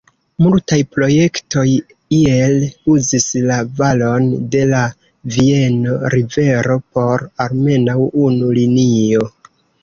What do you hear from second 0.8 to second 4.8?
projektoj iel uzis la valon de la